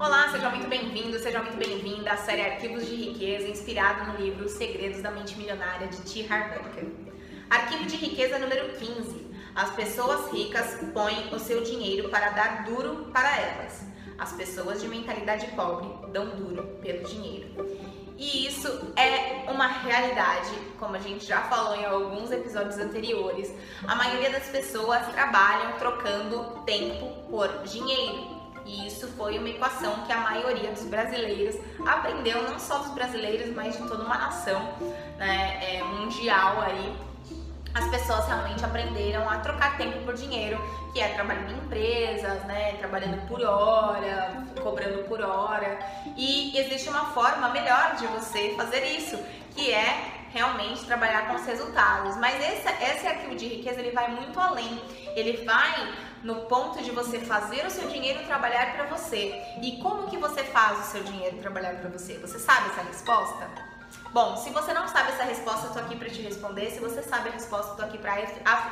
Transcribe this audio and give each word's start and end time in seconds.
Olá, 0.00 0.30
seja 0.30 0.48
muito 0.50 0.68
bem-vindo, 0.68 1.18
seja 1.18 1.42
muito 1.42 1.56
bem-vinda 1.56 2.12
à 2.12 2.16
série 2.16 2.42
Arquivos 2.42 2.86
de 2.86 2.94
Riqueza, 2.94 3.48
inspirado 3.48 4.12
no 4.12 4.24
livro 4.24 4.44
Os 4.44 4.52
Segredos 4.52 5.02
da 5.02 5.10
Mente 5.10 5.36
Milionária 5.36 5.88
de 5.88 5.96
T. 6.02 6.32
Harv 6.32 6.52
Eker. 6.52 6.86
Arquivo 7.50 7.84
de 7.84 7.96
Riqueza 7.96 8.38
número 8.38 8.68
15. 8.76 9.26
As 9.56 9.70
pessoas 9.74 10.30
ricas 10.30 10.78
põem 10.94 11.34
o 11.34 11.38
seu 11.40 11.64
dinheiro 11.64 12.10
para 12.10 12.30
dar 12.30 12.62
duro 12.62 13.10
para 13.12 13.40
elas. 13.40 13.82
As 14.16 14.32
pessoas 14.34 14.80
de 14.80 14.86
mentalidade 14.86 15.46
pobre 15.56 15.88
dão 16.12 16.28
duro 16.28 16.78
pelo 16.80 17.02
dinheiro. 17.02 17.48
E 18.16 18.46
isso 18.46 18.68
é 18.94 19.50
uma 19.50 19.66
realidade, 19.66 20.54
como 20.78 20.94
a 20.94 21.00
gente 21.00 21.26
já 21.26 21.40
falou 21.42 21.74
em 21.74 21.84
alguns 21.84 22.30
episódios 22.30 22.78
anteriores. 22.78 23.52
A 23.84 23.96
maioria 23.96 24.30
das 24.30 24.46
pessoas 24.48 25.04
trabalham 25.08 25.72
trocando 25.72 26.62
tempo 26.64 27.28
por 27.28 27.48
dinheiro. 27.64 28.37
E 28.68 28.86
isso 28.86 29.08
foi 29.16 29.38
uma 29.38 29.48
equação 29.48 30.04
que 30.04 30.12
a 30.12 30.18
maioria 30.18 30.70
dos 30.70 30.84
brasileiros 30.84 31.56
aprendeu, 31.86 32.42
não 32.42 32.58
só 32.58 32.78
dos 32.80 32.90
brasileiros, 32.90 33.54
mas 33.54 33.78
de 33.78 33.88
toda 33.88 34.04
uma 34.04 34.18
nação 34.18 34.60
né, 35.16 35.58
é, 35.62 35.82
mundial 35.82 36.60
aí. 36.60 36.94
As 37.74 37.88
pessoas 37.88 38.26
realmente 38.26 38.62
aprenderam 38.62 39.28
a 39.28 39.38
trocar 39.38 39.78
tempo 39.78 39.98
por 40.04 40.14
dinheiro, 40.14 40.60
que 40.92 41.00
é 41.00 41.08
trabalhando 41.14 41.52
em 41.52 41.58
empresas, 41.64 42.44
né, 42.44 42.72
trabalhando 42.78 43.26
por 43.26 43.42
hora, 43.42 44.44
cobrando 44.62 45.04
por 45.04 45.22
hora. 45.22 45.78
E 46.14 46.58
existe 46.58 46.90
uma 46.90 47.06
forma 47.12 47.48
melhor 47.48 47.96
de 47.96 48.06
você 48.08 48.54
fazer 48.54 48.84
isso, 48.84 49.18
que 49.54 49.72
é 49.72 50.17
realmente 50.30 50.84
trabalhar 50.84 51.28
com 51.28 51.34
os 51.34 51.46
resultados. 51.46 52.16
Mas 52.16 52.34
esse, 52.42 52.68
esse 52.84 53.06
arquivo 53.06 53.34
de 53.34 53.46
riqueza 53.46 53.80
ele 53.80 53.90
vai 53.90 54.10
muito 54.10 54.38
além. 54.38 54.80
Ele 55.14 55.44
vai 55.44 55.94
no 56.22 56.46
ponto 56.46 56.82
de 56.82 56.90
você 56.90 57.20
fazer 57.20 57.66
o 57.66 57.70
seu 57.70 57.88
dinheiro 57.88 58.24
trabalhar 58.24 58.74
para 58.74 58.84
você. 58.84 59.40
E 59.62 59.78
como 59.82 60.08
que 60.08 60.16
você 60.16 60.42
faz 60.44 60.78
o 60.80 60.90
seu 60.90 61.02
dinheiro 61.04 61.38
trabalhar 61.38 61.76
para 61.76 61.90
você? 61.90 62.14
Você 62.18 62.38
sabe 62.38 62.70
essa 62.70 62.82
resposta? 62.82 63.68
Bom, 64.12 64.36
se 64.36 64.50
você 64.50 64.72
não 64.72 64.88
sabe 64.88 65.10
essa 65.12 65.24
resposta, 65.24 65.66
eu 65.66 65.72
tô 65.72 65.78
aqui 65.80 65.96
para 65.96 66.08
te 66.08 66.22
responder. 66.22 66.70
Se 66.70 66.80
você 66.80 67.02
sabe 67.02 67.28
a 67.28 67.32
resposta, 67.32 67.72
eu 67.72 67.76
tô 67.76 67.82
aqui 67.82 67.98
para 67.98 68.14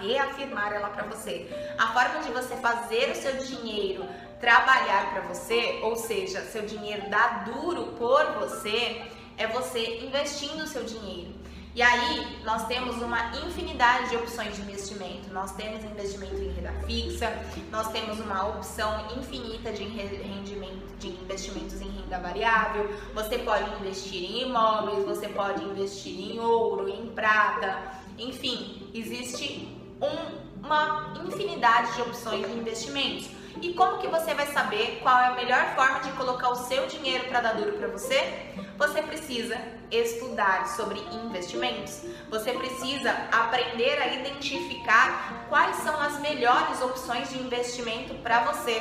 reafirmar 0.00 0.72
ela 0.72 0.88
para 0.88 1.04
você. 1.04 1.46
A 1.78 1.88
forma 1.88 2.20
de 2.20 2.30
você 2.30 2.56
fazer 2.56 3.10
o 3.10 3.14
seu 3.14 3.36
dinheiro 3.36 4.08
trabalhar 4.40 5.12
para 5.12 5.22
você, 5.22 5.80
ou 5.82 5.96
seja, 5.96 6.40
seu 6.42 6.62
dinheiro 6.62 7.10
dar 7.10 7.44
duro 7.44 7.94
por 7.98 8.24
você, 8.38 9.02
é 9.38 9.46
você 9.46 10.00
investindo 10.00 10.62
o 10.62 10.66
seu 10.66 10.84
dinheiro. 10.84 11.32
E 11.74 11.82
aí, 11.82 12.42
nós 12.44 12.66
temos 12.66 12.96
uma 13.00 13.30
infinidade 13.36 14.10
de 14.10 14.16
opções 14.16 14.56
de 14.56 14.62
investimento. 14.62 15.32
Nós 15.32 15.52
temos 15.52 15.84
investimento 15.84 16.34
em 16.34 16.48
renda 16.48 16.72
fixa, 16.84 17.32
nós 17.70 17.88
temos 17.92 18.18
uma 18.18 18.48
opção 18.48 19.16
infinita 19.16 19.70
de 19.70 19.84
rendimento 19.84 20.98
de 20.98 21.08
investimentos 21.08 21.80
em 21.80 21.88
renda 21.88 22.18
variável. 22.18 22.90
Você 23.14 23.38
pode 23.38 23.70
investir 23.76 24.24
em 24.24 24.48
imóveis, 24.48 25.04
você 25.04 25.28
pode 25.28 25.62
investir 25.62 26.32
em 26.32 26.40
ouro, 26.40 26.88
em 26.88 27.06
prata, 27.10 27.92
enfim, 28.18 28.90
existe 28.92 29.68
um, 30.02 30.66
uma 30.66 31.14
infinidade 31.24 31.94
de 31.94 32.02
opções 32.02 32.44
de 32.44 32.58
investimentos. 32.58 33.37
E 33.60 33.74
como 33.74 33.98
que 33.98 34.06
você 34.06 34.34
vai 34.34 34.46
saber 34.46 35.00
qual 35.02 35.18
é 35.18 35.26
a 35.26 35.34
melhor 35.34 35.74
forma 35.74 36.00
de 36.00 36.12
colocar 36.12 36.50
o 36.50 36.54
seu 36.54 36.86
dinheiro 36.86 37.24
para 37.28 37.40
dar 37.40 37.54
duro 37.54 37.72
para 37.72 37.88
você? 37.88 38.52
Você 38.76 39.02
precisa 39.02 39.58
estudar 39.90 40.68
sobre 40.68 41.00
investimentos. 41.24 42.02
Você 42.30 42.52
precisa 42.52 43.10
aprender 43.32 44.00
a 44.00 44.14
identificar 44.14 45.46
quais 45.48 45.76
são 45.78 46.00
as 46.00 46.20
melhores 46.20 46.80
opções 46.82 47.30
de 47.30 47.38
investimento 47.38 48.14
para 48.16 48.44
você. 48.44 48.80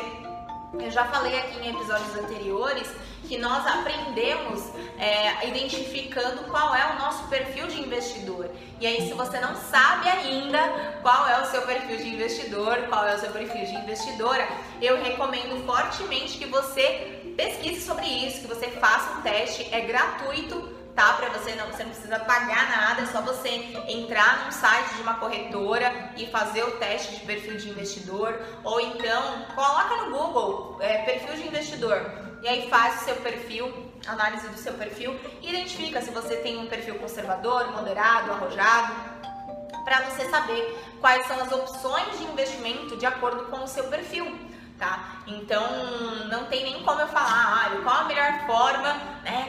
Eu 0.73 0.91
já 0.91 1.05
falei 1.05 1.37
aqui 1.39 1.59
em 1.59 1.69
episódios 1.69 2.13
anteriores 2.15 2.91
que 3.25 3.37
nós 3.37 3.65
aprendemos 3.65 4.69
é, 4.99 5.47
identificando 5.47 6.43
qual 6.43 6.75
é 6.75 6.93
o 6.93 6.99
nosso 6.99 7.27
perfil 7.29 7.67
de 7.67 7.79
investidor. 7.81 8.49
E 8.79 8.85
aí, 8.85 9.07
se 9.07 9.13
você 9.13 9.39
não 9.39 9.55
sabe 9.55 10.09
ainda 10.09 10.59
qual 11.01 11.27
é 11.27 11.41
o 11.41 11.45
seu 11.45 11.61
perfil 11.61 11.97
de 11.97 12.09
investidor, 12.09 12.77
qual 12.89 13.07
é 13.07 13.15
o 13.15 13.19
seu 13.19 13.31
perfil 13.31 13.65
de 13.65 13.75
investidora, 13.75 14.45
eu 14.81 15.01
recomendo 15.01 15.65
fortemente 15.65 16.37
que 16.37 16.45
você 16.45 17.33
pesquise 17.37 17.81
sobre 17.81 18.05
isso, 18.05 18.41
que 18.41 18.47
você 18.47 18.67
faça 18.67 19.19
um 19.19 19.21
teste, 19.21 19.73
é 19.73 19.81
gratuito 19.81 20.75
tá? 20.97 21.13
Para 21.13 21.29
você 21.29 21.53
não, 21.53 21.67
você 21.67 21.83
não 21.83 21.91
precisa 21.91 22.17
pagar 22.17 22.71
nada, 22.71 23.03
é 23.03 23.05
só 23.05 23.21
você 23.21 23.49
entrar 23.87 24.43
num 24.43 24.51
site 24.51 24.95
de 24.95 25.01
uma 25.03 25.13
corretora 25.13 26.11
e 26.17 26.25
fazer 26.25 26.63
o 26.63 26.71
teste 26.71 27.17
de 27.17 27.19
perfil 27.23 27.55
de 27.55 27.69
investidor, 27.69 28.33
ou 28.63 28.81
então 28.81 29.45
coloca 29.53 29.95
no 29.97 30.09
Google 30.09 30.77
é, 30.81 31.03
perfil 31.03 31.35
de 31.35 31.47
investidor 31.47 32.01
e 32.41 32.47
aí 32.47 32.67
faz 32.67 33.01
o 33.01 33.05
seu 33.05 33.15
perfil, 33.17 33.91
análise 34.07 34.47
do 34.47 34.57
seu 34.57 34.73
perfil, 34.73 35.15
identifica 35.43 36.01
se 36.01 36.09
você 36.09 36.37
tem 36.37 36.57
um 36.57 36.65
perfil 36.65 36.95
conservador, 36.95 37.71
moderado, 37.73 38.31
arrojado, 38.31 38.91
para 39.85 40.01
você 40.01 40.27
saber 40.31 40.79
quais 40.99 41.27
são 41.27 41.39
as 41.39 41.51
opções 41.51 42.17
de 42.17 42.25
investimento 42.25 42.97
de 42.97 43.05
acordo 43.05 43.43
com 43.45 43.63
o 43.63 43.67
seu 43.67 43.83
perfil 43.83 44.25
tá? 44.77 45.23
Então 45.27 45.63
não 46.29 46.45
tem 46.45 46.63
nem 46.63 46.83
como 46.83 47.01
eu 47.01 47.07
falar, 47.07 47.65
ah, 47.65 47.81
qual 47.83 48.01
a 48.01 48.03
melhor 48.05 48.45
forma? 48.45 48.95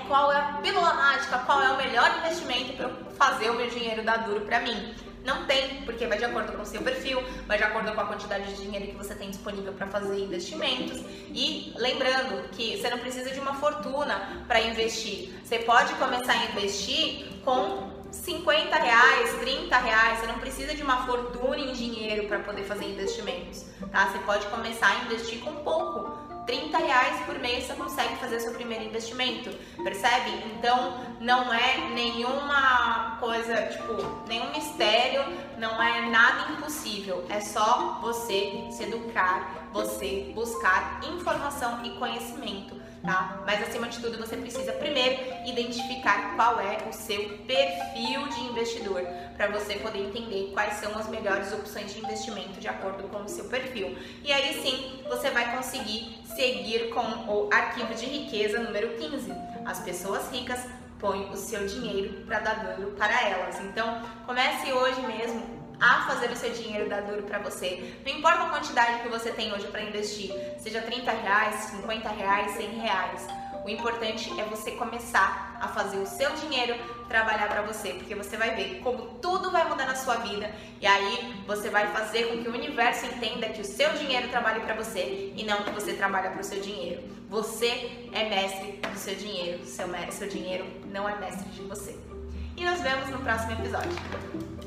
Qual 0.08 0.32
é 0.32 0.36
a 0.36 0.58
pílula 0.62 0.94
mágica, 0.94 1.38
qual 1.40 1.62
é 1.62 1.70
o 1.70 1.76
melhor 1.76 2.10
investimento 2.16 2.72
para 2.72 2.88
fazer 3.18 3.50
o 3.50 3.54
meu 3.54 3.68
dinheiro 3.68 4.02
dar 4.02 4.24
duro 4.24 4.40
para 4.40 4.60
mim? 4.60 4.94
Não 5.22 5.44
tem, 5.44 5.82
porque 5.82 6.06
vai 6.06 6.16
de 6.16 6.24
acordo 6.24 6.52
com 6.52 6.62
o 6.62 6.66
seu 6.66 6.80
perfil, 6.80 7.22
vai 7.46 7.58
de 7.58 7.64
acordo 7.64 7.92
com 7.92 8.00
a 8.00 8.06
quantidade 8.06 8.54
de 8.54 8.62
dinheiro 8.62 8.86
que 8.86 8.96
você 8.96 9.14
tem 9.14 9.28
disponível 9.28 9.74
para 9.74 9.86
fazer 9.86 10.18
investimentos. 10.18 11.04
E 11.28 11.74
lembrando 11.76 12.48
que 12.52 12.78
você 12.78 12.88
não 12.88 12.98
precisa 12.98 13.30
de 13.30 13.38
uma 13.38 13.52
fortuna 13.56 14.44
para 14.48 14.62
investir. 14.62 15.34
Você 15.44 15.58
pode 15.58 15.92
começar 15.96 16.32
a 16.32 16.46
investir 16.46 17.26
com 17.44 17.90
50 18.10 18.74
reais, 18.76 19.38
30 19.40 19.76
reais, 19.76 20.20
você 20.20 20.26
não 20.26 20.38
precisa 20.38 20.74
de 20.74 20.82
uma 20.82 21.04
fortuna 21.04 21.58
em 21.58 21.72
dinheiro 21.74 22.26
para 22.26 22.38
poder 22.38 22.64
fazer 22.64 22.86
investimentos, 22.86 23.66
tá? 23.92 24.06
Você 24.06 24.18
pode 24.20 24.46
começar 24.46 24.88
a 24.88 25.04
investir 25.04 25.40
com 25.40 25.56
pouco. 25.56 26.27
30 26.48 26.78
reais 26.78 27.20
por 27.26 27.38
mês 27.38 27.64
você 27.64 27.74
consegue 27.74 28.16
fazer 28.16 28.40
seu 28.40 28.54
primeiro 28.54 28.82
investimento, 28.82 29.50
percebe? 29.84 30.30
Então 30.46 31.04
não 31.20 31.52
é 31.52 31.90
nenhuma 31.90 33.18
coisa, 33.20 33.66
tipo, 33.66 33.92
nenhum 34.26 34.50
mistério, 34.50 35.24
não 35.58 35.80
é 35.82 36.08
nada 36.08 36.52
impossível, 36.52 37.22
é 37.28 37.38
só 37.38 37.98
você 38.00 38.66
se 38.70 38.84
educar, 38.84 39.68
você 39.74 40.32
buscar 40.34 41.00
informação 41.04 41.84
e 41.84 41.90
conhecimento 41.98 42.78
tá? 43.02 43.42
Mas 43.46 43.62
acima 43.62 43.88
de 43.88 43.98
tudo, 44.00 44.18
você 44.18 44.36
precisa 44.36 44.72
primeiro 44.72 45.16
identificar 45.46 46.34
qual 46.36 46.60
é 46.60 46.78
o 46.88 46.92
seu 46.92 47.38
perfil 47.46 48.28
de 48.28 48.40
investidor, 48.40 49.02
para 49.36 49.48
você 49.48 49.74
poder 49.74 50.00
entender 50.00 50.50
quais 50.52 50.74
são 50.74 50.96
as 50.98 51.08
melhores 51.08 51.52
opções 51.52 51.92
de 51.92 52.00
investimento 52.00 52.60
de 52.60 52.68
acordo 52.68 53.04
com 53.08 53.22
o 53.22 53.28
seu 53.28 53.44
perfil. 53.46 53.96
E 54.22 54.32
aí 54.32 54.60
sim, 54.62 55.02
você 55.08 55.30
vai 55.30 55.56
conseguir 55.56 56.18
seguir 56.24 56.90
com 56.90 57.00
o 57.00 57.48
arquivo 57.52 57.94
de 57.94 58.06
riqueza 58.06 58.60
número 58.60 58.96
15. 58.96 59.32
As 59.64 59.80
pessoas 59.80 60.30
ricas 60.30 60.60
põem 60.98 61.30
o 61.30 61.36
seu 61.36 61.66
dinheiro 61.66 62.24
para 62.26 62.40
dar 62.40 62.54
dano 62.54 62.90
para 62.92 63.28
elas. 63.28 63.60
Então, 63.60 64.02
comece 64.26 64.72
hoje 64.72 65.00
mesmo 65.02 65.27
a 65.88 66.02
fazer 66.02 66.30
o 66.30 66.36
seu 66.36 66.50
dinheiro 66.50 66.86
dar 66.86 67.00
duro 67.00 67.22
para 67.22 67.38
você. 67.38 67.98
Não 68.04 68.12
importa 68.12 68.42
a 68.42 68.50
quantidade 68.50 69.02
que 69.02 69.08
você 69.08 69.30
tem 69.32 69.52
hoje 69.54 69.66
para 69.68 69.80
investir, 69.80 70.30
seja 70.58 70.82
30 70.82 71.10
reais, 71.10 71.54
50 71.70 72.08
reais, 72.10 72.52
100 72.52 72.68
reais. 72.78 73.26
O 73.64 73.70
importante 73.70 74.38
é 74.38 74.44
você 74.44 74.72
começar 74.72 75.56
a 75.60 75.68
fazer 75.68 75.96
o 75.96 76.06
seu 76.06 76.30
dinheiro 76.34 76.74
trabalhar 77.08 77.48
para 77.48 77.62
você, 77.62 77.94
porque 77.94 78.14
você 78.14 78.36
vai 78.36 78.54
ver 78.54 78.80
como 78.82 79.18
tudo 79.20 79.50
vai 79.50 79.66
mudar 79.66 79.86
na 79.86 79.94
sua 79.94 80.16
vida 80.16 80.50
e 80.80 80.86
aí 80.86 81.42
você 81.46 81.70
vai 81.70 81.86
fazer 81.88 82.28
com 82.28 82.42
que 82.42 82.48
o 82.48 82.54
universo 82.54 83.06
entenda 83.06 83.48
que 83.48 83.62
o 83.62 83.64
seu 83.64 83.90
dinheiro 83.94 84.28
trabalhe 84.28 84.60
para 84.60 84.74
você 84.74 85.32
e 85.34 85.42
não 85.44 85.62
que 85.64 85.70
você 85.70 85.94
trabalha 85.94 86.30
para 86.30 86.40
o 86.40 86.44
seu 86.44 86.60
dinheiro. 86.60 87.02
Você 87.30 88.08
é 88.12 88.28
mestre 88.28 88.72
do 88.72 88.98
seu 88.98 89.14
dinheiro, 89.14 89.64
seu, 89.64 89.86
seu 90.10 90.28
dinheiro 90.28 90.66
não 90.86 91.08
é 91.08 91.16
mestre 91.18 91.48
de 91.50 91.62
você. 91.62 91.96
E 92.56 92.64
nos 92.64 92.80
vemos 92.80 93.08
no 93.10 93.18
próximo 93.20 93.52
episódio. 93.52 94.57